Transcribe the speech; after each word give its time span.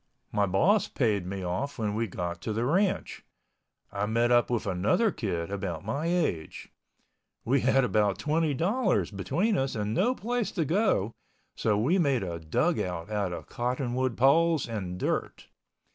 My 0.31 0.47
boss 0.47 0.87
paid 0.87 1.27
me 1.27 1.43
off 1.43 1.77
when 1.77 1.93
we 1.93 2.07
got 2.07 2.41
to 2.41 2.53
the 2.53 2.65
ranch. 2.65 3.23
I 3.91 4.07
met 4.07 4.31
up 4.31 4.49
with 4.49 4.65
another 4.65 5.11
kid 5.11 5.51
about 5.51 5.85
my 5.85 6.07
age. 6.07 6.71
We 7.45 7.61
had 7.61 7.83
about 7.83 8.17
$20.00 8.17 9.15
between 9.15 9.59
us 9.59 9.75
and 9.75 9.93
no 9.93 10.15
place 10.15 10.49
to 10.53 10.65
go. 10.65 11.11
So 11.55 11.77
we 11.77 11.99
made 11.99 12.23
a 12.23 12.39
dugout 12.39 13.11
out 13.11 13.31
of 13.31 13.45
cottonwood 13.45 14.17
poles 14.17 14.67
and 14.67 14.97
dirt. 14.97 15.49